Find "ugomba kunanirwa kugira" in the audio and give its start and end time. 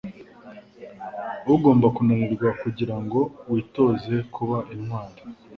1.53-2.95